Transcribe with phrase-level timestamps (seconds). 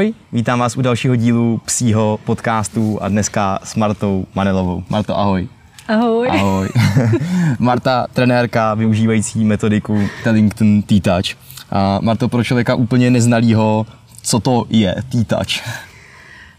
[0.00, 4.84] Ahoj, vítám vás u dalšího dílu psího podcastu a dneska s Martou Manelovou.
[4.88, 5.48] Marto, ahoj.
[5.88, 6.28] Ahoj.
[6.28, 6.68] Ahoj.
[7.58, 11.36] Marta, trenérka, využívající metodiku Tellington T-Touch.
[11.70, 13.86] A Marto, pro člověka úplně neznalýho,
[14.22, 15.68] co to je T-Touch?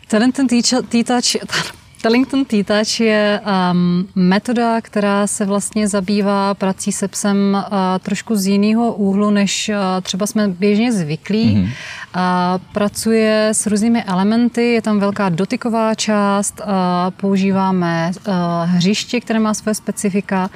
[0.07, 0.47] Tellington
[0.89, 1.35] T-Touch,
[2.01, 3.41] Tellington T-Touch je
[3.71, 9.69] um, metoda, která se vlastně zabývá prací se psem uh, trošku z jiného úhlu, než
[9.69, 11.55] uh, třeba jsme běžně zvyklí.
[11.55, 11.63] Mm-hmm.
[11.63, 16.65] Uh, pracuje s různými elementy, je tam velká dotyková část, uh,
[17.11, 18.33] používáme uh,
[18.65, 20.49] hřiště, které má své specifika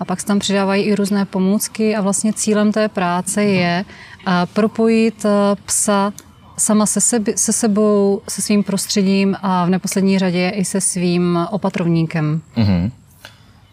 [0.00, 3.84] a pak se tam přidávají i různé pomůcky a vlastně cílem té práce je
[4.26, 5.30] uh, propojit uh,
[5.64, 6.12] psa
[6.60, 11.38] sama se, sebi, se sebou, se svým prostředím a v neposlední řadě i se svým
[11.50, 12.40] opatrovníkem.
[12.56, 12.90] Mm-hmm.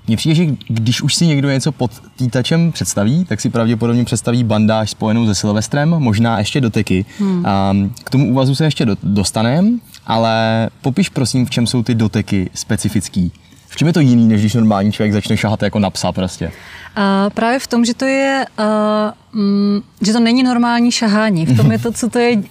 [0.08, 4.44] Mně přijde, že když už si někdo něco pod týtačem představí, tak si pravděpodobně představí
[4.44, 7.06] bandáž spojenou se Silvestrem, možná ještě doteky.
[7.20, 7.46] Hmm.
[7.46, 9.70] A k tomu úvazu se ještě dostaneme,
[10.06, 13.32] ale popiš prosím, v čem jsou ty doteky specifický.
[13.70, 16.52] V čem je to jiný, než když normální člověk začne šahat jako na psa prostě?
[16.96, 21.46] A právě v tom, že to je, uh, um, že to není normální šahání.
[21.46, 22.44] V tom je to, co to je, uh,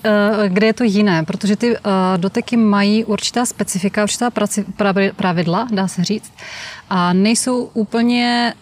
[0.48, 1.76] kde je to jiné, protože ty uh,
[2.16, 4.64] doteky mají určitá specifika, určitá praci,
[5.16, 6.32] pravidla, dá se říct,
[6.90, 8.54] a nejsou úplně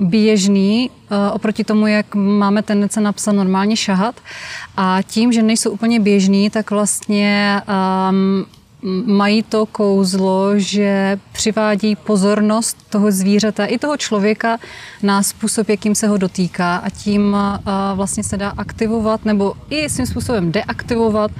[0.00, 4.14] uh, běžný uh, oproti tomu, jak máme tendence na psa normálně šahat.
[4.76, 7.60] A tím, že nejsou úplně běžný, tak vlastně
[8.10, 8.46] um,
[9.06, 14.58] mají to kouzlo, že přivádí pozornost toho zvířete i toho člověka
[15.02, 17.36] na způsob, jakým se ho dotýká a tím
[17.94, 21.30] vlastně se dá aktivovat nebo i svým způsobem deaktivovat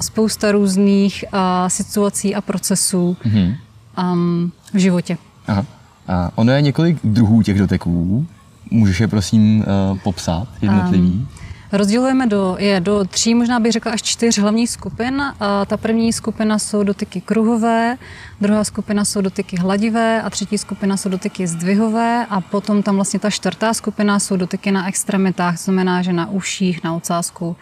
[0.00, 1.24] spousta různých
[1.68, 4.50] situací a procesů mm-hmm.
[4.74, 5.18] v životě.
[5.46, 5.66] Aha.
[6.08, 8.26] A ono je několik druhů těch doteků.
[8.70, 9.64] Můžeš je prosím
[10.02, 11.12] popsat jednotlivý?
[11.12, 11.28] Um,
[11.72, 15.22] Rozdělujeme do, je do tří, možná bych řekla až čtyř hlavních skupin.
[15.40, 17.98] A ta první skupina jsou dotyky kruhové,
[18.40, 23.20] druhá skupina jsou dotyky hladivé a třetí skupina jsou dotyky zdvihové a potom tam vlastně
[23.20, 27.56] ta čtvrtá skupina jsou dotyky na extremitách, znamená, že na uších, na ocásku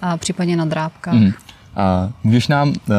[0.00, 1.14] a případně na drápkách.
[1.14, 1.32] Mm.
[1.76, 2.94] A můžeš nám, eh,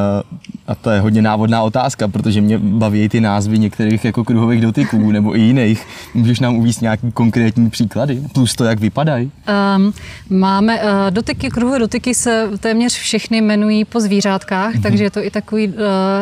[0.67, 5.11] a to je hodně návodná otázka, protože mě baví ty názvy některých jako kruhových dotyků
[5.11, 9.31] nebo i jiných, můžeš nám uvíct nějaký konkrétní příklady, plus to, jak vypadají?
[9.78, 9.94] Um,
[10.29, 14.81] máme uh, dotyky, kruhové dotyky se téměř všechny jmenují po zvířátkách, mm-hmm.
[14.81, 15.73] takže je to i takový uh,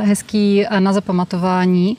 [0.06, 1.98] hezký uh, na zapamatování.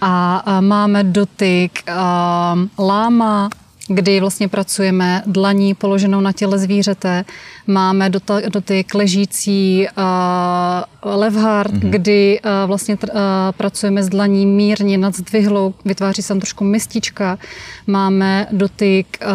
[0.00, 3.48] A uh, máme dotyk uh, láma,
[3.90, 7.24] kdy vlastně pracujeme dlaní položenou na těle zvířete.
[7.66, 8.10] Máme
[8.48, 11.90] dotyk ležící uh, levhard, mm-hmm.
[11.90, 13.10] kdy uh, vlastně uh,
[13.56, 17.38] pracujeme s dlaní mírně nad zdvihlou, vytváří se tam trošku mistička.
[17.86, 19.28] Máme dotyk uh,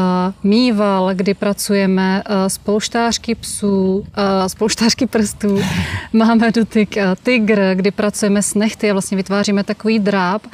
[0.43, 4.03] mýval, kdy pracujeme uh, s polštářky psů, uh,
[4.47, 5.59] s polštářky prstů.
[6.13, 10.45] Máme dotyk uh, tygr, kdy pracujeme s nechty a vlastně vytváříme takový dráp.
[10.45, 10.51] Uh,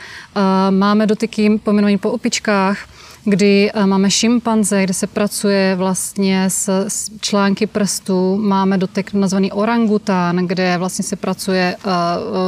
[0.70, 2.78] máme dotyky pomenovaný po opičkách,
[3.24, 8.38] kdy eh, máme šimpanze, kde se pracuje vlastně s, s články prstů.
[8.38, 11.92] Máme dotek nazvaný orangután, kde vlastně se pracuje uh,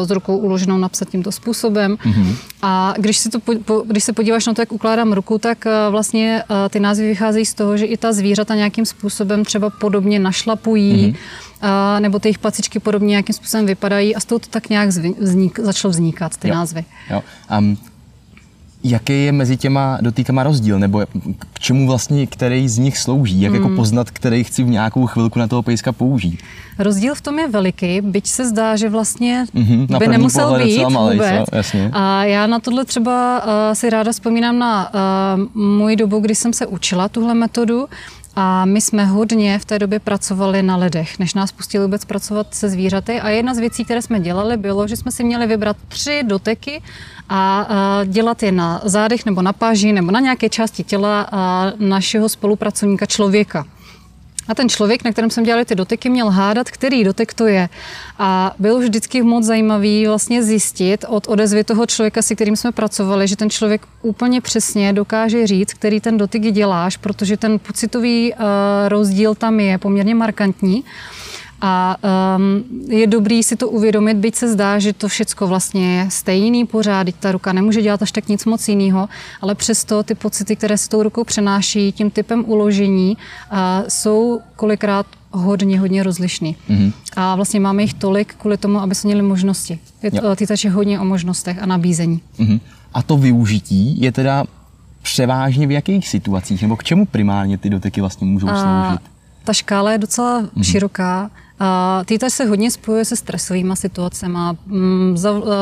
[0.08, 1.96] s rukou uloženou napsat tímto způsobem.
[1.96, 2.36] Mm-hmm.
[2.62, 3.40] A když, si to,
[3.86, 7.46] když se podíváš na to, jak ukládám ruku, tak uh, vlastně uh, ty názvy vycházejí
[7.46, 11.16] z toho, že i ta zvířata nějakým způsobem třeba podobně našlapují,
[11.62, 12.00] mm-hmm.
[12.00, 14.90] nebo ty jejich pacičky podobně nějakým způsobem vypadají a z toho to tak nějak
[15.20, 16.56] vznik, začalo vznikat, ty jo.
[16.56, 16.86] názvy.
[17.10, 17.24] Jo.
[17.58, 17.78] Um,
[18.84, 21.02] jaký je mezi těma dotýkama rozdíl, nebo
[21.54, 23.74] k čemu vlastně který z nich slouží, jak jako hmm.
[23.74, 26.40] jako poznat, který chci v nějakou chvilku na toho pejska použít.
[26.80, 31.18] Rozdíl v tom je veliký, byť se zdá, že vlastně mm-hmm, by nemusel být malej,
[31.18, 31.50] vůbec.
[31.50, 31.56] Co?
[31.56, 31.90] Jasně.
[31.94, 36.54] A já na tohle třeba uh, si ráda vzpomínám na uh, můj dobu, kdy jsem
[36.54, 37.86] se učila tuhle metodu
[38.36, 42.56] a my jsme hodně v té době pracovali na ledech, než nás pustili vůbec pracovat
[42.56, 43.22] se zvířaty.
[43.22, 46.82] A jedna z věcí, které jsme dělali, bylo, že jsme si měli vybrat tři doteky
[47.30, 47.68] a
[48.06, 51.30] dělat je na zádech nebo na páži nebo na nějaké části těla
[51.80, 53.66] našeho spolupracovníka člověka.
[54.48, 57.70] A ten člověk, na kterém jsem dělali ty doteky, měl hádat, který dotek to je.
[58.20, 63.28] A bylo vždycky moc zajímavý vlastně zjistit od odezvy toho člověka, si kterým jsme pracovali,
[63.28, 68.40] že ten člověk úplně přesně dokáže říct, který ten dotyk děláš, protože ten pocitový uh,
[68.88, 70.84] rozdíl tam je poměrně markantní.
[71.66, 71.98] A
[72.38, 76.66] um, je dobrý si to uvědomit, byť se zdá, že to všecko vlastně je stejný
[76.66, 79.10] pořád, ta ruka nemůže dělat až tak nic moc jiného,
[79.42, 83.58] ale přesto ty pocity, které se tou rukou přenáší tím typem uložení, uh,
[83.88, 86.56] jsou kolikrát hodně, hodně rozlišný.
[86.70, 86.94] Mm-hmm.
[87.16, 89.80] A vlastně máme jich tolik kvůli tomu, aby se měli možnosti.
[90.36, 92.22] Ty je hodně o možnostech a nabízení.
[92.40, 92.60] Mm-hmm.
[92.94, 94.44] A to využití je teda
[95.02, 99.02] převážně v jakých situacích, nebo k čemu primárně ty doteky vlastně můžou sloužit?
[99.44, 100.64] Ta škála je docela mm-hmm.
[100.64, 101.32] široká.
[102.06, 104.40] Týtaž se hodně spojuje se stresovými situacemi.
[104.66, 105.18] Mm,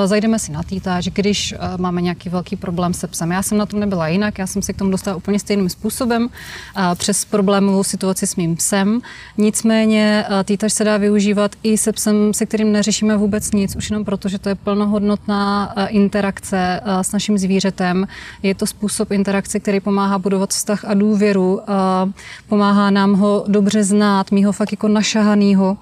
[0.05, 3.31] zajdeme si na týtaž, když máme nějaký velký problém se psem.
[3.31, 6.29] Já jsem na tom nebyla jinak, já jsem se k tomu dostala úplně stejným způsobem
[6.95, 9.01] přes problémovou situaci s mým psem.
[9.37, 14.05] Nicméně týtaž se dá využívat i se psem, se kterým neřešíme vůbec nic, už jenom
[14.05, 18.07] proto, že to je plnohodnotná interakce s naším zvířetem.
[18.43, 21.61] Je to způsob interakce, který pomáhá budovat vztah a důvěru,
[22.47, 25.77] pomáhá nám ho dobře znát, mít ho fakt jako našahanýho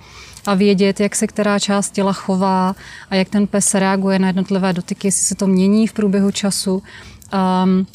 [0.50, 2.76] a vědět, jak se která část těla chová
[3.10, 6.84] a jak ten pes reaguje na jednotlivé dotyky, jestli se to mění v průběhu času.
[7.64, 7.88] Um,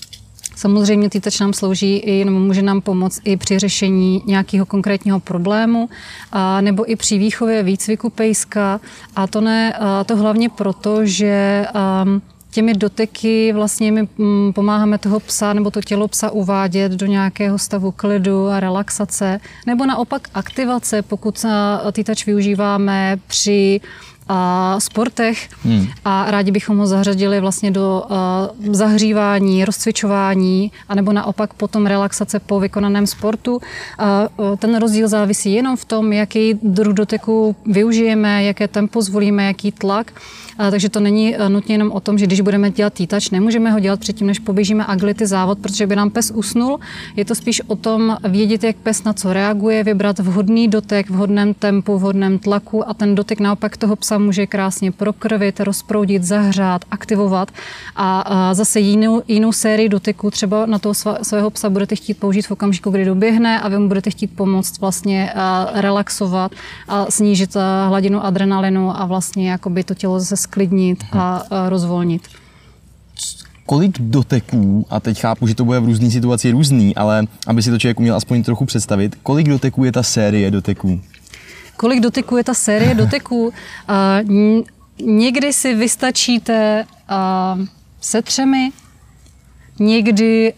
[0.56, 5.88] Samozřejmě týtač nám slouží i, nebo může nám pomoct i při řešení nějakého konkrétního problému,
[6.32, 8.80] a, nebo i při výchově výcviku pejska.
[9.16, 11.66] A to ne, a to hlavně proto, že
[12.04, 12.22] um,
[12.54, 17.58] těmi doteky vlastně my mm, pomáháme toho psa nebo to tělo psa uvádět do nějakého
[17.58, 21.46] stavu klidu a relaxace, nebo naopak aktivace, pokud
[21.92, 23.80] týtač využíváme při
[24.28, 25.86] a sportech hmm.
[26.04, 32.40] a rádi bychom ho zařadili vlastně do uh, zahřívání, rozcvičování a nebo naopak potom relaxace
[32.40, 33.56] po vykonaném sportu.
[33.56, 39.72] Uh, ten rozdíl závisí jenom v tom, jaký druh doteku využijeme, jaké tempo zvolíme, jaký
[39.72, 40.12] tlak.
[40.60, 43.80] Uh, takže to není nutně jenom o tom, že když budeme dělat týtač, nemůžeme ho
[43.80, 46.80] dělat předtím, než poběžíme agility závod, protože by nám pes usnul.
[47.16, 51.54] Je to spíš o tom vědět, jak pes na co reaguje, vybrat vhodný dotek, vhodném
[51.54, 57.50] tempu, vhodném tlaku a ten dotek naopak toho psa může krásně prokrvit, rozproudit, zahřát, aktivovat
[57.96, 62.50] a zase jinou, jinou sérii dotyků třeba na toho svého psa budete chtít použít v
[62.50, 65.32] okamžiku, kdy doběhne a vy mu budete chtít pomoct vlastně
[65.74, 66.52] relaxovat
[66.88, 67.56] a snížit
[67.88, 72.22] hladinu adrenalinu a vlastně jakoby to tělo zase sklidnit a rozvolnit
[73.66, 77.70] kolik doteků, a teď chápu, že to bude v různé situaci různý, ale aby si
[77.70, 81.00] to člověk uměl aspoň trochu představit, kolik doteků je ta série doteků?
[81.76, 83.52] kolik doteků je ta série doteků.
[85.00, 86.84] Někdy si vystačíte
[88.00, 88.70] se třemi,
[89.80, 90.52] někdy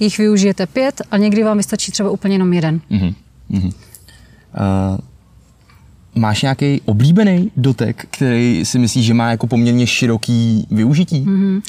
[0.00, 2.80] jich využijete pět a někdy vám vystačí třeba úplně jenom jeden.
[2.90, 3.14] Uh-huh.
[3.50, 3.72] Uh-huh.
[6.14, 11.24] Máš nějaký oblíbený dotek, který si myslíš, že má jako poměrně široký využití?
[11.24, 11.62] Uh-huh.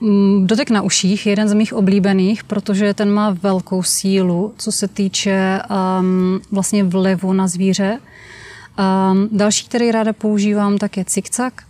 [0.00, 4.72] Uh, dotek na uších je jeden z mých oblíbených, protože ten má velkou sílu, co
[4.72, 7.98] se týče um, vlastně vlivu na zvíře.
[8.78, 11.62] Um, další, který ráda používám, tak je cikcak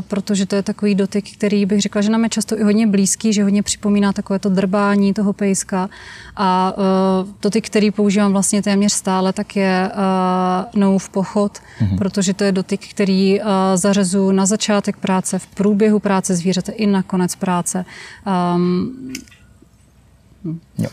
[0.00, 3.32] protože to je takový dotyk, který bych řekla, že nám je často i hodně blízký,
[3.32, 5.88] že hodně připomíná takové to drbání toho pejska.
[6.36, 11.98] A uh, dotyk, který používám vlastně téměř stále, tak je uh, no v pochod, mm-hmm.
[11.98, 16.86] protože to je dotyk, který uh, zařezu na začátek práce, v průběhu práce zvířete i
[16.86, 17.84] na konec práce.
[18.56, 19.12] Um,
[20.44, 20.58] hm.
[20.78, 20.88] Jo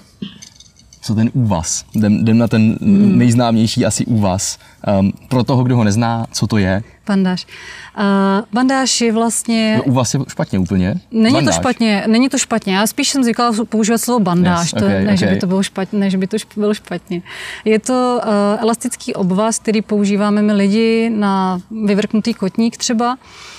[1.08, 1.86] co ten úvaz.
[1.94, 3.18] Jdem, jdem na ten hmm.
[3.18, 4.58] nejznámější asi úvaz.
[5.00, 6.84] Um, pro toho, kdo ho nezná, co to je?
[7.08, 7.48] Bandáž.
[7.98, 8.04] Uh,
[8.54, 9.76] bandáž je vlastně...
[9.78, 10.96] No, úvaz je špatně úplně?
[11.12, 11.56] Není bandáž.
[11.56, 12.76] to špatně, není to špatně.
[12.76, 15.18] Já spíš jsem zvykla používat slovo bandáž, yes, okay, to, okay.
[15.18, 17.22] že by to bylo špatně, ne, že by to bylo špatně.
[17.66, 23.12] Je to uh, elastický obvaz, který používáme my lidi na vyvrknutý kotník třeba.
[23.12, 23.57] Ehm,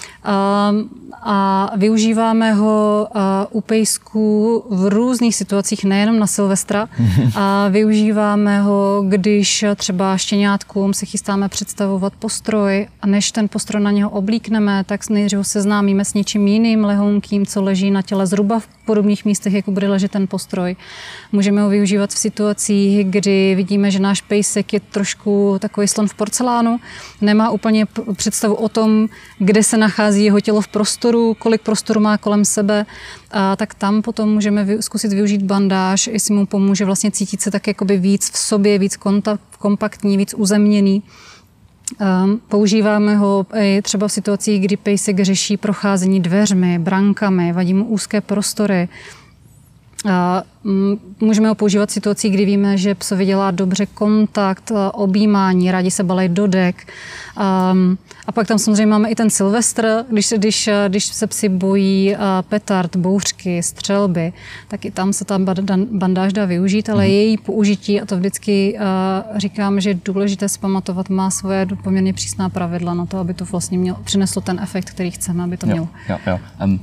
[1.22, 3.20] a využíváme ho eh,
[3.50, 6.88] u pejsků v různých situacích, nejenom na Silvestra.
[7.34, 13.90] A využíváme ho, když třeba štěňátkům se chystáme představovat postroj a než ten postroj na
[13.90, 18.68] něho oblíkneme, tak nejdřív seznámíme s něčím jiným lehounkým, co leží na těle zhruba v
[18.88, 20.76] podobných místech, jako bude ležet ten postroj.
[21.32, 26.14] Můžeme ho využívat v situacích, kdy vidíme, že náš pejsek je trošku takový slon v
[26.14, 26.80] porcelánu,
[27.20, 32.18] nemá úplně představu o tom, kde se nachází jeho tělo v prostoru, kolik prostoru má
[32.18, 32.86] kolem sebe,
[33.30, 37.66] a tak tam potom můžeme zkusit využít bandáž, jestli mu pomůže vlastně cítit se tak
[37.66, 41.02] jakoby víc v sobě, víc kontakt, kompaktní, víc uzemněný.
[42.00, 47.84] Um, používáme ho i třeba v situacích, kdy pejsek řeší procházení dveřmi, brankami, vadí mu
[47.84, 48.88] úzké prostory,
[51.20, 56.04] Můžeme ho používat v situacích, kdy víme, že psovi dělá dobře kontakt, objímání, rádi se
[56.04, 56.92] balej do dek.
[58.26, 62.16] A pak tam samozřejmě máme i ten Silvestr, když, když, když se psi bojí
[62.48, 64.32] petard, bouřky, střelby,
[64.68, 65.38] tak i tam se ta
[65.90, 67.10] bandáž dá využít, ale mm.
[67.10, 68.78] její použití, a to vždycky
[69.36, 73.44] říkám, že je důležité si pamatovat, má svoje poměrně přísná pravidla na to, aby to
[73.44, 75.88] vlastně mělo, přineslo ten efekt, který chceme, aby to jo, mělo.
[76.08, 76.38] Jo, jo.
[76.64, 76.80] Um,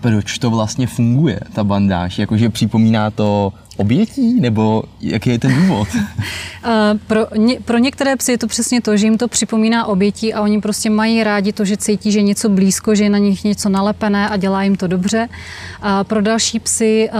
[0.00, 2.18] proč to vlastně funguje, ta bandáž.
[2.18, 5.88] Jakože připomíná to obětí, nebo jaký je ten důvod?
[7.06, 10.42] pro, ně, pro některé psy je to přesně to, že jim to připomíná obětí a
[10.42, 13.44] oni prostě mají rádi to, že cítí, že je něco blízko, že je na nich
[13.44, 15.28] něco nalepené a dělá jim to dobře.
[15.82, 17.10] A pro další psy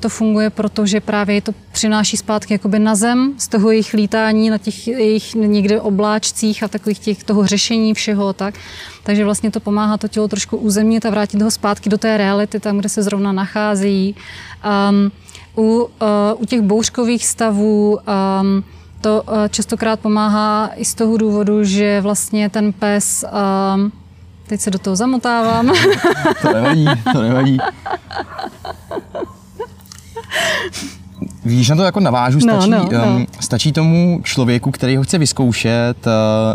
[0.00, 4.58] to funguje, protože právě to přináší zpátky jakoby na zem z toho jejich lítání na
[4.58, 8.54] těch jejich někde obláčcích a takových těch toho řešení všeho tak.
[9.02, 12.60] Takže vlastně to pomáhá to tělo trošku uzemnit a vrátit ho zpátky do té reality,
[12.60, 14.14] tam, kde se zrovna nachází.
[14.90, 15.12] Um,
[15.56, 15.88] u, uh,
[16.42, 17.98] u těch bouřkových stavů
[18.42, 18.64] um,
[19.00, 23.24] to uh, častokrát pomáhá i z toho důvodu, že vlastně ten pes,
[23.74, 23.92] um,
[24.46, 25.72] teď se do toho zamotávám.
[26.42, 27.58] to nevadí, to nevadí.
[31.42, 35.02] Když na to jako navážu, no, stačí, no, no, Um, stačí tomu člověku, který ho
[35.02, 36.06] chce vyzkoušet,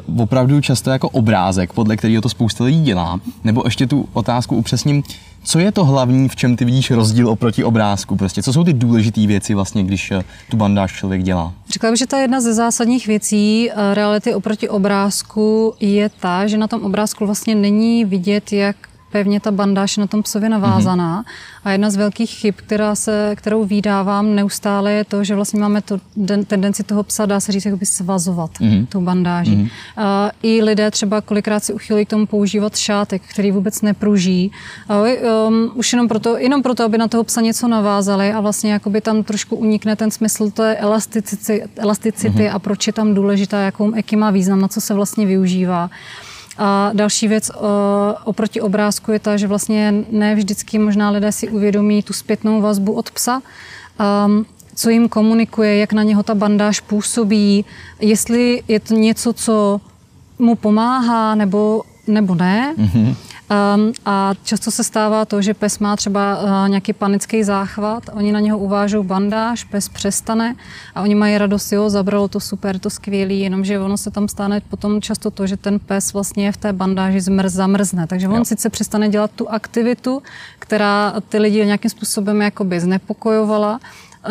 [0.07, 3.19] uh, opravdu často jako obrázek, podle kterého to spousta lidí dělá.
[3.43, 5.03] Nebo ještě tu otázku upřesním,
[5.45, 8.15] co je to hlavní, v čem ty vidíš rozdíl oproti obrázku?
[8.15, 11.53] Prostě, co jsou ty důležité věci vlastně, když uh, tu bandáž člověk dělá?
[11.69, 16.57] Řekla bych, že ta jedna ze zásadních věcí uh, reality oproti obrázku je ta, že
[16.57, 18.75] na tom obrázku vlastně není vidět, jak
[19.15, 21.21] pevně ta bandáž na tom psovi navázaná.
[21.21, 21.61] Mm-hmm.
[21.63, 25.81] A jedna z velkých chyb, která se, kterou vydávám neustále, je to, že vlastně máme
[25.81, 25.99] to
[26.47, 28.85] tendenci toho psa, dá se říct, jakoby svazovat mm-hmm.
[28.85, 29.55] tu bandáži.
[29.55, 29.69] Mm-hmm.
[29.97, 34.51] A I lidé třeba kolikrát si uchylují k tomu používat šátek, který vůbec nepruží.
[34.89, 34.99] A,
[35.47, 39.01] um, už jenom proto, jenom proto, aby na toho psa něco navázali a vlastně jakoby
[39.01, 42.55] tam trošku unikne ten smysl té elasticity, elasticity mm-hmm.
[42.55, 45.89] a proč je tam důležitá, jakou eký má význam, na co se vlastně využívá.
[46.57, 47.51] A další věc
[48.23, 52.93] oproti obrázku je ta, že vlastně ne vždycky možná lidé si uvědomí tu zpětnou vazbu
[52.93, 53.41] od psa,
[54.25, 54.45] um,
[54.75, 57.65] co jim komunikuje, jak na něho ta bandáž působí,
[57.99, 59.81] jestli je to něco, co
[60.39, 62.75] mu pomáhá nebo, nebo ne.
[62.77, 63.15] Mm-hmm.
[63.45, 68.31] Um, a často se stává to, že pes má třeba uh, nějaký panický záchvat, oni
[68.31, 70.55] na něho uvážou bandáž, pes přestane
[70.95, 74.61] a oni mají radost, jo, zabralo to super, to skvělý, jenomže ono se tam stane
[74.69, 78.07] potom často to, že ten pes vlastně v té bandáži zmrz, zamrzne.
[78.07, 78.45] Takže on jo.
[78.45, 80.23] sice přestane dělat tu aktivitu,
[80.59, 83.79] která ty lidi nějakým způsobem jakoby znepokojovala,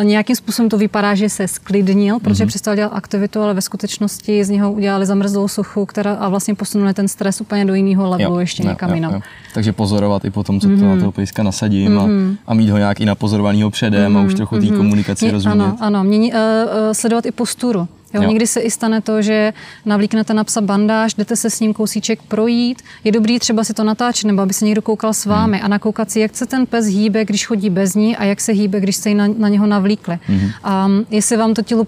[0.03, 2.47] Nějakým způsobem to vypadá, že se sklidnil, protože mm-hmm.
[2.47, 6.93] přestal dělat aktivitu, ale ve skutečnosti z něho udělali zamrzlou suchu, která a vlastně posunuli
[6.93, 9.21] ten stres úplně do jiného levelu, ještě jo, někam jinam.
[9.53, 10.79] Takže pozorovat i po tom, co mm-hmm.
[10.79, 10.99] to na mhm.
[10.99, 11.99] toho pejska nasadím mm-hmm.
[11.99, 12.37] a, mhm.
[12.47, 14.17] a mít ho nějak i napozorovaného předem mm-hmm.
[14.17, 14.77] a už trochu té mm-hmm.
[14.77, 15.63] komunikaci rozumět.
[15.63, 16.03] Ano, ano.
[16.03, 17.87] Mění, uh, uh, sledovat i posturu.
[18.15, 18.29] Jo, jo.
[18.29, 19.53] Někdy se i stane to, že
[19.85, 22.81] navlíknete na psa bandáž, jdete se s ním kousíček projít.
[23.03, 25.65] Je dobrý třeba si to natáčet, nebo aby se někdo koukal s vámi hmm.
[25.65, 28.51] a nakoukat si, jak se ten pes hýbe, když chodí bez ní a jak se
[28.51, 30.19] hýbe, když se na, na něho navlíkli.
[30.27, 30.49] Hmm.
[30.63, 31.87] A jestli vám to tělo,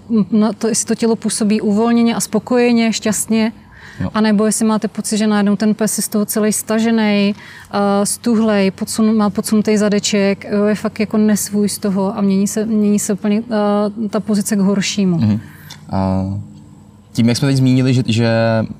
[0.58, 3.52] to, jestli to tělo působí uvolněně a spokojeně, šťastně,
[4.00, 4.10] Jo.
[4.14, 7.80] A nebo jestli máte pocit, že najednou ten pes je z toho celý stažený, uh,
[8.04, 12.66] stuhlej, podsun, má podsunutý zadeček, jo, je fakt jako nesvůj z toho a mění se,
[12.66, 15.18] mění se úplně uh, ta pozice k horšímu.
[15.18, 15.40] Mm-hmm.
[15.90, 16.24] A
[17.12, 18.30] tím, jak jsme teď zmínili, že, že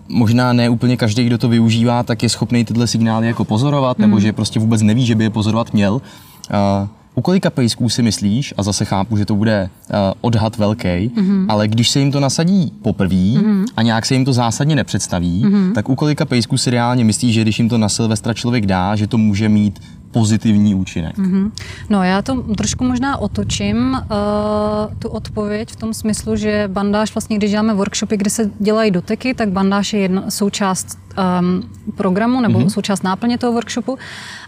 [0.09, 4.17] možná ne úplně každý, kdo to využívá, tak je schopný tyhle signály jako pozorovat, nebo
[4.17, 4.21] hmm.
[4.21, 5.95] že prostě vůbec neví, že by je pozorovat měl.
[5.95, 10.89] Uh, u kolika pejsků si myslíš, a zase chápu, že to bude uh, odhad velký,
[10.89, 11.47] mm-hmm.
[11.49, 13.65] ale když se jim to nasadí poprvé mm-hmm.
[13.77, 15.73] a nějak se jim to zásadně nepředstaví, mm-hmm.
[15.73, 18.97] tak u kolika pejsků si reálně myslíš, že když jim to na Silvestra člověk dá,
[18.97, 21.19] že to může mít pozitivní účinek?
[21.19, 21.51] Mm-hmm.
[21.91, 27.37] No já to trošku možná otočím, uh, tu odpověď v tom smyslu, že bandáž vlastně,
[27.37, 30.99] když děláme workshopy, kde se dělají doteky, tak bandáž je jedna součást
[31.41, 32.69] um, programu nebo mm-hmm.
[32.69, 33.99] součást náplně toho workshopu.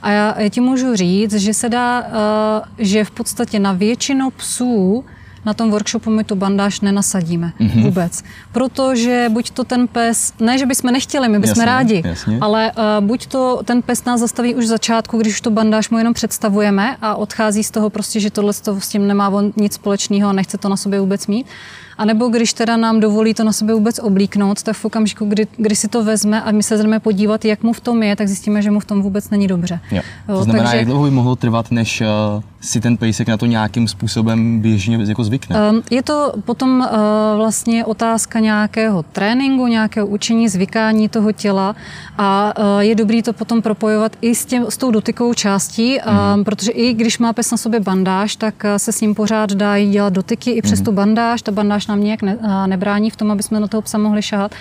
[0.03, 2.07] A já, ti můžu říct, že se dá, uh,
[2.79, 5.05] že v podstatě na většinu psů
[5.45, 7.83] na tom workshopu my tu bandáž nenasadíme mm-hmm.
[7.83, 8.25] vůbec.
[8.53, 12.39] Protože buď to ten pes, ne, že bychom nechtěli, my bychom jasně, rádi, jasně.
[12.41, 15.91] ale uh, buď to ten pes nás zastaví už v začátku, když už tu bandáž
[15.91, 20.31] mu jenom představujeme a odchází z toho prostě, že tohle s tím nemá nic společného
[20.31, 21.47] a nechce to na sobě vůbec mít.
[22.01, 25.47] A nebo když teda nám dovolí to na sebe vůbec oblíknout, tak v okamžiku, kdy,
[25.57, 28.29] kdy si to vezme a my se jdeme podívat, jak mu v tom je, tak
[28.29, 29.81] zjistíme, že mu v tom vůbec není dobře.
[29.91, 30.03] Jo.
[30.27, 33.47] To znamená, Takže, jak dlouho by mohlo trvat, než uh, si ten pejsek na to
[33.47, 35.71] nějakým způsobem běžně jako zvykne?
[35.71, 36.97] Um, je to potom uh,
[37.37, 41.77] vlastně otázka nějakého tréninku, nějakého učení, zvykání toho těla
[42.19, 46.39] a uh, je dobrý to potom propojovat i s, těm, s tou dotykovou částí, mm.
[46.39, 49.91] um, protože i když má pes na sobě bandáž, tak se s ním pořád dají
[49.91, 50.85] dělat dotyky i přes mm.
[50.85, 51.43] tu bandáž.
[51.43, 54.55] Ta bandáž nám nějak ne, nebrání v tom, aby jsme na toho psa mohli šahat.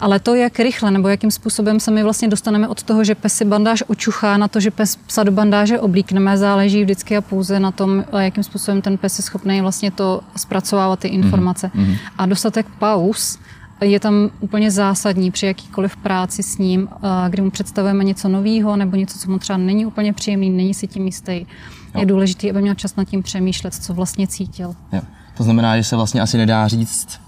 [0.00, 3.34] Ale to, jak rychle nebo jakým způsobem se my vlastně dostaneme od toho, že pes
[3.34, 7.60] si bandáž očuchá na to, že pes psa do bandáže oblíkneme, záleží vždycky a pouze
[7.60, 11.70] na tom, jakým způsobem ten pes je schopný vlastně to zpracovávat ty informace.
[11.74, 11.98] Mm-hmm.
[12.18, 13.38] A dostatek pauz
[13.80, 16.88] je tam úplně zásadní při jakýkoliv práci s ním,
[17.28, 20.86] kdy mu představujeme něco nového nebo něco, co mu třeba není úplně příjemný, není si
[20.86, 21.46] tím jistý
[21.94, 22.00] Jo.
[22.00, 24.74] Je důležité, aby měl čas nad tím přemýšlet, co vlastně cítil.
[24.92, 25.00] Jo.
[25.36, 27.20] To znamená, že se vlastně asi nedá říct,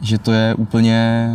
[0.00, 1.28] že to je úplně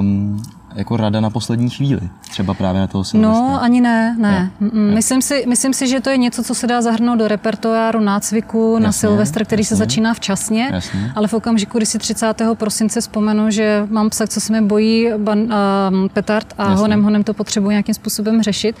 [0.00, 0.42] um,
[0.74, 3.38] jako rada na poslední chvíli, třeba právě na toho Silvestra?
[3.38, 4.50] No, ani ne, ne.
[4.60, 4.70] ne.
[4.94, 8.72] Myslím, si, myslím si, že to je něco, co se dá zahrnout do repertoáru nácviku
[8.72, 9.68] jasně, na Silvestra, který jasně.
[9.68, 11.12] se začíná včasně, jasně.
[11.16, 12.34] ale v okamžiku, kdy si 30.
[12.54, 16.80] prosince vzpomenu, že mám psa, co se mi bojí ban, uh, petard a jasně.
[16.80, 18.76] honem honem to potřebuji nějakým způsobem řešit,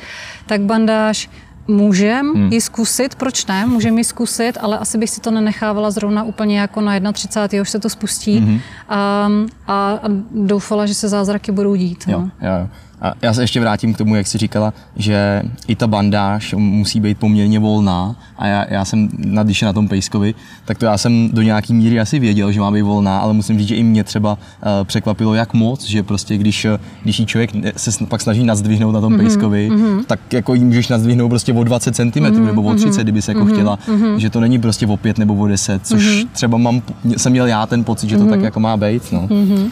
[0.46, 1.30] tak bandáž
[1.70, 2.52] Můžem hmm.
[2.52, 3.66] ji zkusit, proč ne?
[3.66, 7.62] Můžeme ji zkusit, ale asi bych si to nenechávala zrovna úplně jako na 31.
[7.62, 8.60] už se to spustí hmm.
[8.88, 9.28] a,
[9.66, 12.04] a, a doufala, že se zázraky budou dít.
[12.08, 12.30] Jo, no.
[12.40, 12.68] jo.
[13.00, 17.00] A já se ještě vrátím k tomu, jak jsi říkala, že i ta bandáž musí
[17.00, 19.08] být poměrně volná a já, já jsem,
[19.42, 22.70] když na tom Pejskovi, tak to já jsem do nějaký míry asi věděl, že má
[22.70, 24.38] být volná, ale musím říct, že i mě třeba uh,
[24.84, 26.66] překvapilo, jak moc, že prostě když,
[27.02, 30.04] když jí člověk se pak snaží nazdvihnout na tom mm-hmm, Pejskovi, mm-hmm.
[30.06, 33.30] tak jako jí můžeš nazdvihnout prostě o 20 cm mm-hmm, nebo o 30, kdyby se
[33.30, 34.16] jako mm-hmm, chtěla, mm-hmm.
[34.16, 36.28] že to není prostě o 5 nebo o 10, což mm-hmm.
[36.32, 36.82] třeba mám,
[37.16, 38.30] jsem měl já ten pocit, že to mm-hmm.
[38.30, 39.12] tak jako má být.
[39.12, 39.28] No.
[39.28, 39.70] Mm-hmm.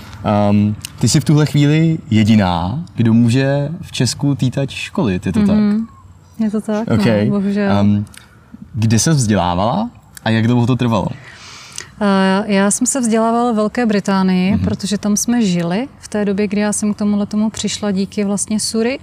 [0.50, 5.30] Um, ty jsi v tuhle chvíli jediná, kdo může v Česku týtat školy, je to
[5.30, 5.46] mm-hmm.
[5.46, 5.56] tak?
[5.56, 5.86] Mhm.
[6.38, 7.24] Je to tak, okay.
[7.24, 7.80] no, bohužel.
[7.80, 8.06] Um,
[8.74, 9.90] kde se vzdělávala
[10.24, 11.06] a jak dlouho to trvalo?
[11.06, 14.64] Uh, já jsem se vzdělávala v Velké Británii, mm-hmm.
[14.64, 18.24] protože tam jsme žili v té době, kdy já jsem k tomuhle tomu přišla díky
[18.24, 18.98] vlastně Suri.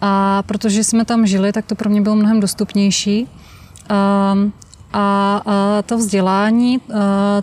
[0.00, 3.26] A protože jsme tam žili, tak to pro mě bylo mnohem dostupnější.
[4.32, 4.52] Um,
[4.92, 6.96] a, a to vzdělání uh,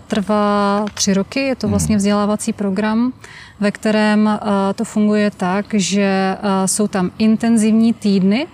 [0.06, 1.72] trvá tři roky, je to mhm.
[1.72, 3.12] vlastně vzdělávací program,
[3.60, 8.46] ve kterém uh, to funguje tak, že uh, jsou tam intenzivní týdny,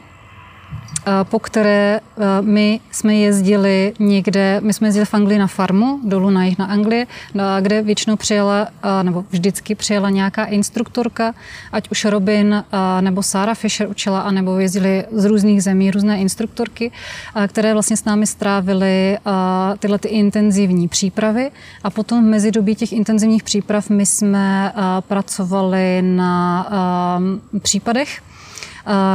[1.23, 2.01] po které
[2.41, 6.67] my jsme jezdili někde, my jsme jezdili v Anglii na farmu, dolů na jich na
[6.67, 7.07] Anglii,
[7.61, 8.69] kde většinou přijela,
[9.03, 11.35] nebo vždycky přijela nějaká instruktorka,
[11.73, 12.65] ať už Robin
[13.01, 16.93] nebo Sarah Fisher učila, anebo jezdili z různých zemí různé instruktorky,
[17.49, 19.19] které vlastně s námi strávily
[19.79, 21.51] tyhle ty intenzivní přípravy.
[21.85, 24.73] A potom v mezidobí těch intenzivních příprav my jsme
[25.09, 26.67] pracovali na
[27.63, 28.23] případech,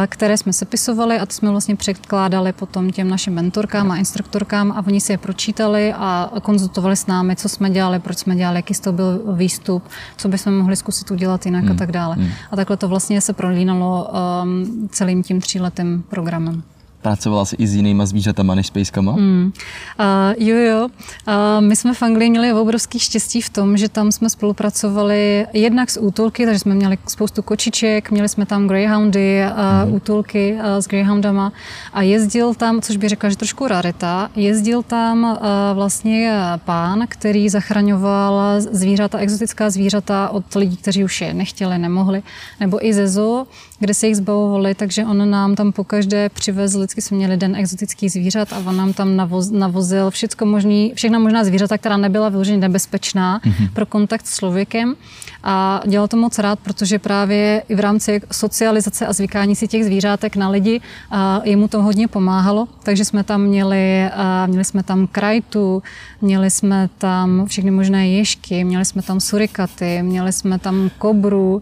[0.08, 4.84] které jsme sepisovali a to jsme vlastně předkládali potom těm našim mentorkám a instruktorkám a
[4.88, 8.74] oni si je pročítali a konzultovali s námi, co jsme dělali, proč jsme dělali, jaký
[8.74, 9.84] z toho byl výstup,
[10.18, 11.72] co bychom mohli zkusit udělat jinak hmm.
[11.72, 12.16] a tak dále.
[12.16, 12.30] Hmm.
[12.52, 14.10] A takhle to vlastně se prolínalo
[14.44, 16.64] um, celým tím tříletým programem.
[17.08, 19.12] Pracovala jsi i s jinýma zvířatama než s pejskama?
[19.12, 19.52] Mm.
[20.00, 20.88] Uh, jo, jo.
[21.28, 25.90] Uh, my jsme v Anglii měli obrovský štěstí v tom, že tam jsme spolupracovali jednak
[25.90, 29.96] s útulky, takže jsme měli spoustu kočiček, měli jsme tam greyhoundy, uh, mm.
[29.96, 31.52] útulky uh, s greyhoundama
[31.94, 35.38] a jezdil tam, což by řekla, že trošku rarita, jezdil tam uh,
[35.74, 36.32] vlastně
[36.66, 42.24] pán, který zachraňoval zvířata, exotická zvířata od lidí, kteří už je nechtěli, nemohli,
[42.60, 43.48] nebo i ze zoo,
[43.80, 48.12] kde se jich zbavovali, takže on nám tam pokaždé přivezl vždycky jsme měli den exotických
[48.12, 52.58] zvířat a on nám tam navoz, navozil všecko možný, všechna možná zvířata, která nebyla vyloženě
[52.58, 53.70] nebezpečná mm-hmm.
[53.74, 54.96] pro kontakt s člověkem.
[55.44, 59.86] A dělal to moc rád, protože právě i v rámci socializace a zvykání si těch
[59.86, 62.68] zvířátek na lidi a jemu to hodně pomáhalo.
[62.84, 65.84] Takže jsme tam měli, a měli jsme tam krajtu,
[66.22, 71.62] měli jsme tam všechny možné ješky, měli jsme tam surikaty, měli jsme tam kobru.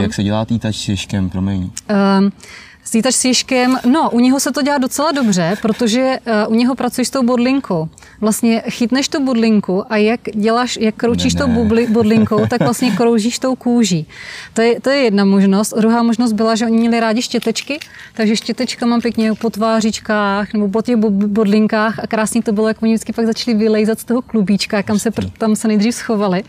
[0.00, 1.62] Jak se dělá týtač s ješkem, promiň?
[1.62, 2.30] Uh,
[2.84, 6.74] Slítač s ježkem, no, u něho se to dělá docela dobře, protože uh, u něho
[6.74, 7.88] pracuješ s tou bodlinkou.
[8.24, 11.46] Vlastně chytneš tu bodlinku a jak děláš, jak kroučíš ne, ne.
[11.46, 14.06] tou bubli, bodlinkou, tak vlastně kroužíš tou kůží.
[14.54, 15.74] To je, to je jedna možnost.
[15.76, 17.78] Druhá možnost byla, že oni měli rádi štětečky,
[18.14, 22.82] takže štětečka mám pěkně po tvářičkách nebo po těch bodlinkách a krásně to bylo, jak
[22.82, 26.42] oni vždycky pak začali vylejzat z toho klubíčka, kam se, tam se nejdřív schovali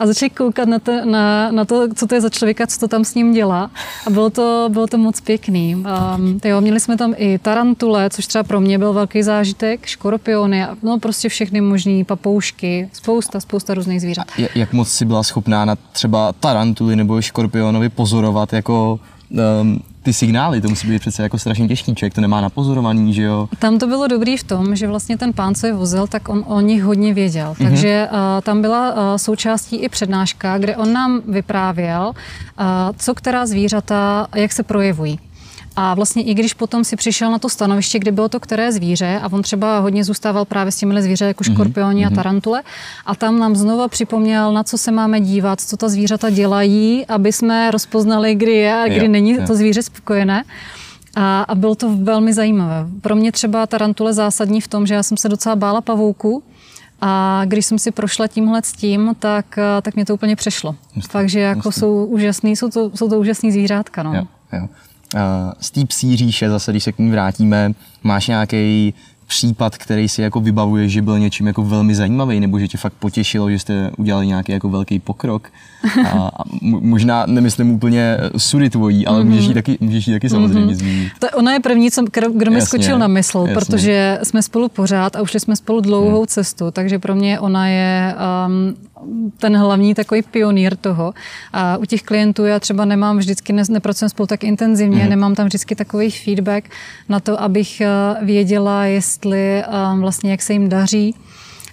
[0.00, 2.88] a začali koukat na to, na, na to, co to je za člověka, co to
[2.88, 3.70] tam s ním dělá.
[4.06, 5.74] A bylo to, bylo to moc pěkný.
[5.74, 10.66] Um, jo, měli jsme tam i tarantule, což třeba pro mě byl velký zážitek, škorpiony,
[10.82, 14.26] no prostě všechny možné papoušky, spousta, spousta různých zvířat.
[14.38, 19.00] A jak moc si byla schopná na třeba tarantuly nebo škorpionovi pozorovat jako
[19.60, 23.22] um, ty signály, to musí být přece jako strašně těžký, člověk to nemá napozorovaný, že
[23.22, 23.48] jo?
[23.58, 26.44] Tam to bylo dobrý v tom, že vlastně ten pán, co je vozil, tak on
[26.46, 27.52] o nich hodně věděl.
[27.52, 27.68] Mm-hmm.
[27.68, 32.64] Takže uh, tam byla uh, součástí i přednáška, kde on nám vyprávěl, uh,
[32.96, 35.18] co která zvířata, jak se projevují.
[35.76, 39.20] A vlastně i když potom si přišel na to stanoviště, kde bylo to které zvíře,
[39.22, 42.12] a on třeba hodně zůstával právě s těmi zvíře jako mhm, škorpioni mm-hmm.
[42.12, 42.62] a tarantule,
[43.06, 47.32] a tam nám znova připomněl, na co se máme dívat, co ta zvířata dělají, aby
[47.32, 49.46] jsme rozpoznali, kdy je a kdy jo, není jo.
[49.46, 50.44] to zvíře spokojené.
[51.14, 52.86] A, a bylo to velmi zajímavé.
[53.00, 56.42] Pro mě třeba tarantule zásadní v tom, že já jsem se docela bála pavouku,
[57.00, 60.74] a když jsem si prošla tímhle s tím, tak, tak mě to úplně přešlo.
[61.12, 64.02] Takže jako jsou úžasný, jsou to, jsou to úžasný zvířátka.
[64.02, 64.14] No.
[64.14, 64.68] Jo, jo
[65.60, 68.94] z té psí říše, zase když se k ní vrátíme, máš nějaký
[69.26, 72.92] případ, který si jako vybavuje, že byl něčím jako velmi zajímavý, nebo že tě fakt
[72.92, 75.52] potěšilo, že jste udělali nějaký jako velký pokrok.
[76.04, 79.24] A, a možná nemyslím úplně sudy tvojí, ale mm-hmm.
[79.24, 80.78] můžeš ji taky, můžeš jí taky samozřejmě mm-hmm.
[80.78, 81.12] zmínit.
[81.18, 83.54] To, ona je první, co, kdo mi jasně, skočil na mysl, jasně.
[83.54, 86.26] protože jsme spolu pořád a ušli jsme spolu dlouhou hmm.
[86.26, 88.14] cestu, takže pro mě ona je
[88.46, 88.74] um,
[89.38, 91.14] ten hlavní takový pionýr toho.
[91.52, 95.10] A u těch klientů já třeba nemám vždycky, ne, nepracujeme spolu tak intenzivně, mm.
[95.10, 96.64] nemám tam vždycky takový feedback
[97.08, 97.82] na to, abych
[98.20, 99.62] uh, věděla, jestli
[99.92, 101.14] um, vlastně, jak se jim daří.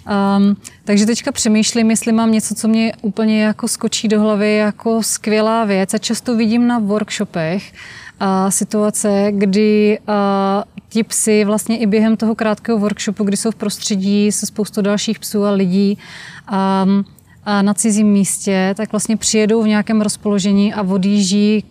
[0.07, 5.03] Um, takže teďka přemýšlím, jestli mám něco, co mě úplně jako skočí do hlavy jako
[5.03, 5.93] skvělá věc.
[5.93, 7.73] A často vidím na workshopech
[8.21, 10.15] uh, situace, kdy uh,
[10.89, 15.19] ti psi vlastně i během toho krátkého workshopu, kdy jsou v prostředí se spoustou dalších
[15.19, 15.97] psů a lidí,
[16.85, 17.05] um,
[17.61, 21.63] na cizím místě, tak vlastně přijedou v nějakém rozpoložení a odjíždí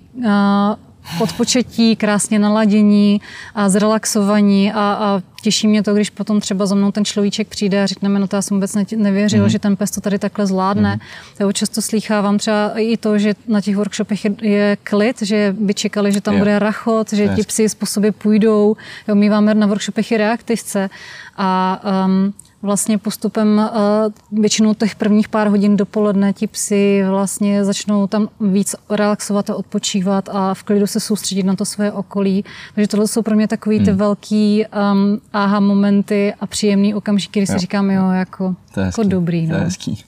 [1.21, 3.21] odpočetí, krásně naladění
[3.55, 7.83] a zrelaxovaní a, a těší mě to, když potom třeba za mnou ten človíček přijde
[7.83, 9.49] a řekneme, no to já jsem vůbec nevěřil, mm.
[9.49, 10.95] že ten pes to tady takhle zvládne.
[10.95, 11.01] Mm.
[11.40, 15.75] Jo, často slýchávám třeba i to, že na těch workshopech je, je klid, že by
[15.75, 16.38] čekali, že tam jo.
[16.38, 18.77] bude rachot, že ti psi po sobě půjdou.
[19.09, 20.90] Jo, my máme na workshopech i reaktivce
[21.37, 22.35] a um,
[22.66, 23.70] vlastně postupem eh,
[24.33, 30.29] většinou těch prvních pár hodin dopoledne ti psi vlastně začnou tam víc relaxovat a odpočívat
[30.33, 32.44] a v klidu se soustředit na to své okolí.
[32.74, 33.98] Takže tohle jsou pro mě takový ty hmm.
[33.98, 39.02] velký um, aha momenty a příjemný okamžiky, kdy si říkám, jo, jako, to je jako
[39.02, 39.46] dobrý.
[39.46, 39.55] No.
[39.55, 40.05] To je hezký.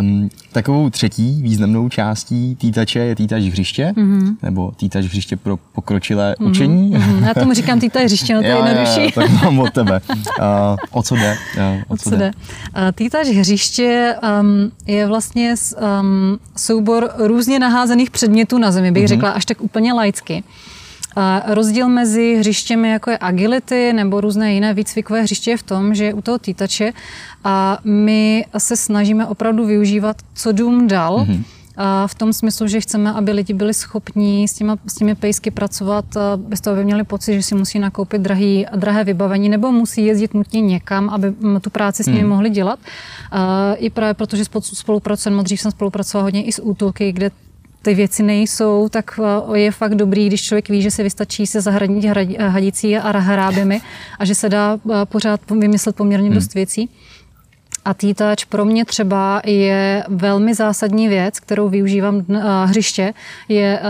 [0.00, 4.36] Um, takovou třetí významnou částí týtače je týtač hřiště, mm-hmm.
[4.42, 6.50] nebo týtač hřiště pro pokročilé mm-hmm.
[6.50, 6.92] učení.
[6.92, 7.26] Mm-hmm.
[7.26, 9.12] Já tomu říkám týtač hřiště, no to je jednodušší.
[9.12, 10.00] tak mám od tebe.
[10.10, 11.36] Uh, o co jde?
[11.56, 12.30] Uh, o co jde?
[12.36, 15.54] Uh, týtač hřiště um, je vlastně
[16.00, 19.08] um, soubor různě naházených předmětů na zemi, bych mm-hmm.
[19.08, 20.44] řekla až tak úplně laicky.
[21.46, 26.14] Rozdíl mezi hřištěmi, jako je agility nebo různé jiné výcvikové hřiště je v tom, že
[26.14, 26.92] u toho týtače
[27.44, 31.42] a my se snažíme opravdu využívat, co dům dal, mm-hmm.
[31.76, 35.50] A v tom smyslu, že chceme, aby lidi byli schopní s, těma, s těmi pejsky
[35.50, 36.04] pracovat
[36.36, 40.34] bez toho, aby měli pocit, že si musí nakoupit drahý, drahé vybavení nebo musí jezdit
[40.34, 42.28] nutně někam, aby tu práci s nimi hmm.
[42.28, 42.78] mohli dělat.
[43.30, 47.30] A I právě protože spolupracujeme, dřív jsem spolupracovala hodně i s útulky, kde
[47.86, 49.20] ty věci nejsou, tak
[49.54, 52.04] eh, je fakt dobrý, když člověk ví, že se vystačí se zahradnit
[52.40, 53.80] hadicí a hráběmi
[54.18, 56.58] a že se dá eh, pořád vymyslet poměrně dost hmm.
[56.58, 56.90] věcí.
[57.84, 62.24] A týtač pro mě třeba je velmi zásadní věc, kterou využívám,
[62.64, 63.14] hřiště,
[63.48, 63.80] je,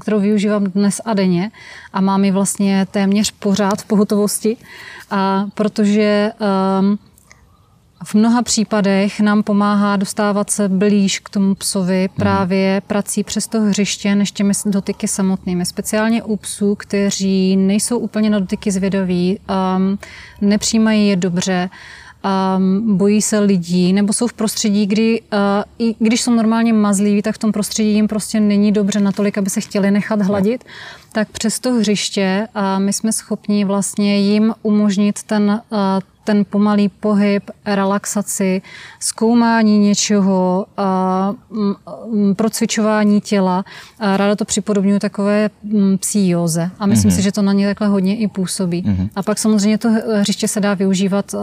[0.00, 1.50] kterou využívám dnes a denně
[1.92, 5.18] a mám ji vlastně téměř pořád v pohotovosti, uh,
[5.54, 6.30] protože
[6.80, 6.98] um,
[8.04, 12.16] v mnoha případech nám pomáhá dostávat se blíž k tomu psovi mhm.
[12.16, 15.66] právě prací přes to hřiště, než těmi dotyky samotnými.
[15.66, 19.38] Speciálně u psů, kteří nejsou úplně na dotyky zvědaví,
[19.76, 19.98] um,
[20.40, 21.70] nepřijímají je dobře,
[22.56, 25.38] um, bojí se lidí, nebo jsou v prostředí, kdy, uh,
[25.78, 29.50] i když jsou normálně mazliví, tak v tom prostředí jim prostě není dobře natolik, aby
[29.50, 30.64] se chtěli nechat hladit,
[31.12, 35.78] tak přes to hřiště uh, my jsme schopni vlastně jim umožnit ten, uh,
[36.24, 38.62] ten pomalý pohyb, relaxaci,
[39.00, 43.64] zkoumání něčeho, a, m, procvičování těla.
[43.98, 45.50] A ráda to připodobňuji takové
[46.00, 46.70] psí józe.
[46.78, 47.14] A myslím mm-hmm.
[47.14, 48.82] si, že to na ně takhle hodně i působí.
[48.82, 49.08] Mm-hmm.
[49.16, 49.88] A pak samozřejmě to
[50.20, 51.34] hřiště se dá využívat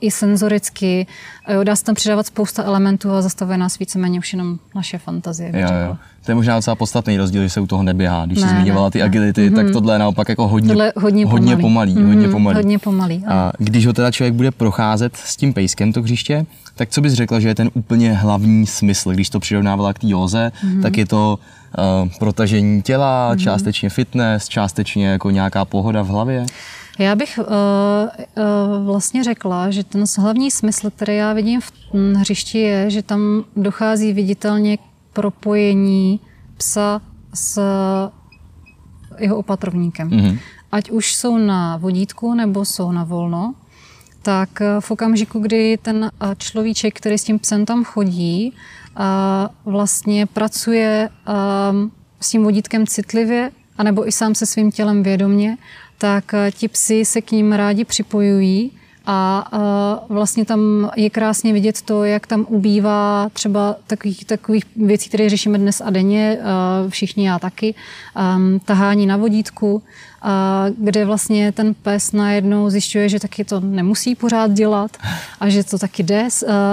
[0.00, 1.06] i senzoricky.
[1.48, 5.52] Jo, dá se tam přidávat spousta elementů a zastavuje nás víceméně už jenom naše fantazie.
[5.54, 5.96] Jo, jo.
[6.24, 8.26] To je možná docela podstatný rozdíl, že se u toho neběhá.
[8.26, 9.04] Když ne, jsi zmiňovala ty ne.
[9.04, 9.54] agility, mm-hmm.
[9.54, 9.72] tak mhm.
[9.72, 11.94] tohle je naopak jako hodně, tohle hodně, hodně pomalý.
[11.94, 12.06] Mm-hmm.
[12.06, 12.56] Hodně pomalý.
[12.56, 16.88] Hodně pomalý a když ho teda člověk bude procházet s tím pejskem to hřiště, tak
[16.88, 19.12] co bys řekla, že je ten úplně hlavní smysl?
[19.12, 20.82] Když to přirovnávala k té józe, mm-hmm.
[20.82, 21.38] tak je to
[21.78, 23.38] uh, protažení těla, mm-hmm.
[23.38, 26.46] částečně fitness, částečně jako nějaká pohoda v hlavě?
[26.98, 31.72] Já bych uh, uh, vlastně řekla, že ten hlavní smysl, který já vidím v
[32.16, 34.80] hřišti, je, že tam dochází viditelně k
[35.12, 36.20] propojení
[36.56, 37.00] psa
[37.34, 37.60] s
[39.18, 40.10] jeho opatrovníkem.
[40.10, 40.38] Mm-hmm.
[40.72, 43.54] Ať už jsou na vodítku nebo jsou na volno,
[44.22, 48.52] tak v okamžiku, kdy ten človíček, který s tím psem tam chodí,
[49.64, 51.08] vlastně pracuje
[52.20, 55.58] s tím vodítkem citlivě, anebo i sám se svým tělem vědomně,
[55.98, 58.70] tak ti psi se k ním rádi připojují
[59.06, 59.50] a
[60.08, 65.58] vlastně tam je krásně vidět to, jak tam ubývá třeba takových, takových věcí, které řešíme
[65.58, 66.38] dnes a denně,
[66.88, 67.74] všichni já taky,
[68.64, 69.82] tahání na vodítku,
[70.78, 74.96] kde vlastně ten pes najednou zjišťuje, že taky to nemusí pořád dělat
[75.40, 76.28] a že to taky jde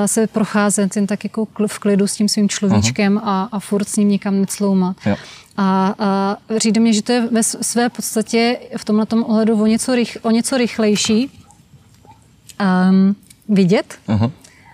[0.05, 3.29] se procházet jen tak jako v klidu s tím svým človíčkem uh-huh.
[3.29, 4.97] a, a furt s ním nikam necloumat.
[5.05, 5.15] Jo.
[5.57, 9.95] A, a přijde mi, že to je ve své podstatě v tomhle ohledu o něco,
[9.95, 11.31] rych, o něco rychlejší,
[12.59, 13.15] um,
[13.49, 14.31] vidět, Aha.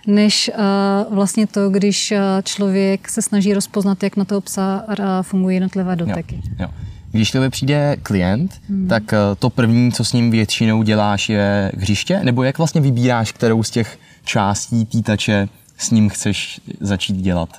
[0.07, 4.95] než uh, vlastně to, když uh, člověk se snaží rozpoznat, jak na toho psa uh,
[5.21, 6.41] fungují jednotlivé doteky.
[6.45, 6.67] Jo, jo.
[7.11, 8.87] Když tebe přijde klient, hmm.
[8.87, 9.03] tak
[9.39, 12.19] to první, co s ním většinou děláš, je hřiště?
[12.23, 17.49] Nebo jak vlastně vybíráš, kterou z těch částí týtače s ním chceš začít dělat?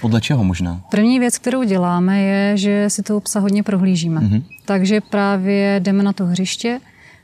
[0.00, 0.80] Podle čeho možná?
[0.90, 4.20] První věc, kterou děláme, je, že si toho psa hodně prohlížíme.
[4.20, 4.42] Mm-hmm.
[4.64, 6.80] Takže právě jdeme na to hřiště,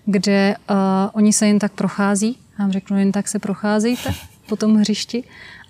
[0.06, 0.76] kde uh,
[1.12, 2.36] oni se jen tak prochází.
[2.58, 4.14] Já vám řeknu, jen tak se procházejte
[4.48, 5.24] po tom hřišti.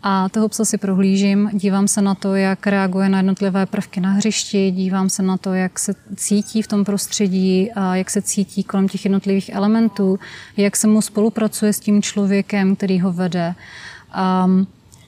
[0.07, 4.11] A toho psa si prohlížím, dívám se na to, jak reaguje na jednotlivé prvky na
[4.11, 8.64] hřišti, dívám se na to, jak se cítí v tom prostředí, a jak se cítí
[8.64, 10.18] kolem těch jednotlivých elementů,
[10.57, 13.55] jak se mu spolupracuje s tím člověkem, který ho vede.
[14.44, 14.66] Um,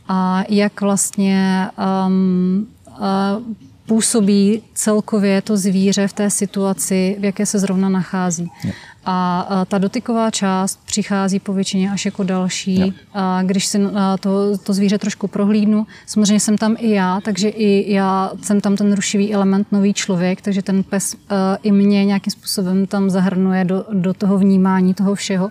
[0.08, 1.68] a jak vlastně
[2.06, 3.54] um, uh,
[3.86, 8.50] působí celkově to zvíře v té situaci, v jaké se zrovna nachází.
[8.64, 8.72] Je.
[9.08, 12.94] A ta dotyková část přichází po většině až jako další.
[13.14, 13.80] A když si
[14.20, 18.76] to, to zvíře trošku prohlídnu, samozřejmě jsem tam i já, takže i já jsem tam
[18.76, 21.16] ten rušivý element, nový člověk, takže ten pes
[21.62, 25.50] i mě nějakým způsobem tam zahrnuje do, do toho vnímání toho všeho.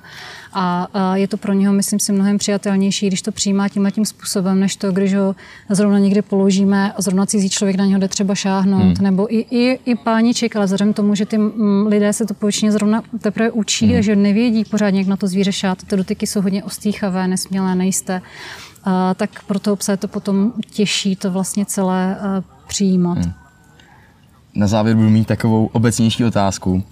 [0.57, 4.59] A, je to pro něho, myslím si, mnohem přijatelnější, když to přijímá tímhle tím způsobem,
[4.59, 5.35] než to, když ho
[5.69, 8.95] zrovna někde položíme a zrovna cizí člověk na něho jde třeba šáhnout, hmm.
[9.01, 11.37] nebo i, i, i páníček, ale vzhledem tomu, že ty
[11.87, 14.01] lidé se to povětšině zrovna teprve učí, hmm.
[14.01, 18.21] že nevědí pořádně, jak na to zvíře šát, ty dotyky jsou hodně ostýchavé, nesmělé, nejisté,
[18.83, 23.17] a, tak pro toho psa je to potom těžší to vlastně celé a, přijímat.
[23.17, 23.33] Hmm.
[24.55, 26.83] Na závěr budu mít takovou obecnější otázku.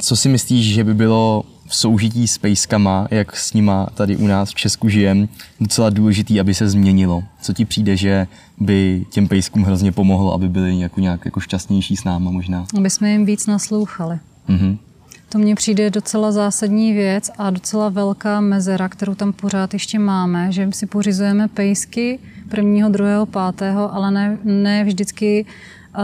[0.00, 4.26] Co si myslíš, že by bylo v soužití s pejskama, jak s nima tady u
[4.26, 5.28] nás v Česku žijem,
[5.60, 7.22] docela důležitý, aby se změnilo.
[7.42, 8.26] Co ti přijde, že
[8.58, 12.66] by těm pejskům hrozně pomohlo, aby byli jako nějak jako šťastnější s náma možná?
[12.78, 14.18] Aby jsme jim víc naslouchali.
[14.48, 14.78] Mm-hmm.
[15.28, 20.52] To mně přijde docela zásadní věc a docela velká mezera, kterou tam pořád ještě máme,
[20.52, 25.46] že si pořizujeme pejsky prvního, druhého, pátého, ale ne, ne vždycky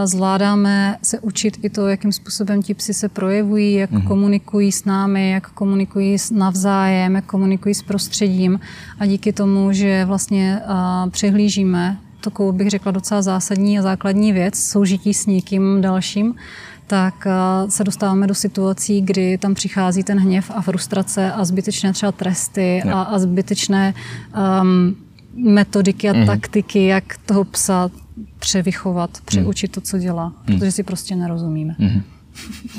[0.05, 4.07] zvládáme se učit i to, jakým způsobem ti psi se projevují, jak mm-hmm.
[4.07, 8.61] komunikují s námi, jak komunikují navzájem, jak komunikují s prostředím.
[8.99, 10.61] A díky tomu, že vlastně
[11.11, 16.35] přehlížíme takovou bych řekla docela zásadní a základní věc, soužití s někým dalším,
[16.87, 17.27] tak
[17.69, 22.83] se dostáváme do situací, kdy tam přichází ten hněv a frustrace a zbytečné třeba tresty
[22.83, 23.95] a, a zbytečné
[24.63, 24.97] um,
[25.37, 26.27] metodiky a mm-hmm.
[26.27, 27.91] taktiky, jak toho psa
[28.39, 30.59] převychovat, přeučit to, co dělá, mm.
[30.59, 31.77] protože si prostě nerozumíme.
[31.79, 32.03] Mm.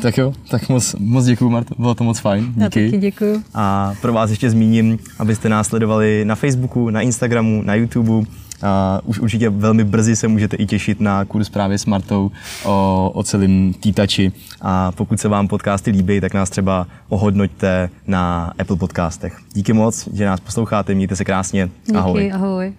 [0.02, 2.46] Tak jo, tak moc, moc děkuji, Marta, bylo to moc fajn.
[2.46, 2.60] Díky.
[2.62, 3.44] Já taky děkuji.
[3.54, 8.30] A pro vás ještě zmíním, abyste nás sledovali na Facebooku, na Instagramu, na YouTube.
[8.62, 12.32] A už určitě velmi brzy se můžete i těšit na kurz právě s Martou
[12.66, 14.32] o, o celém týtači.
[14.62, 19.38] A pokud se vám podcasty líbí, tak nás třeba ohodnoťte na Apple podcastech.
[19.54, 21.70] Díky moc, že nás posloucháte, mějte se krásně.
[21.86, 22.32] Díky, ahoj.
[22.34, 22.74] ahoj.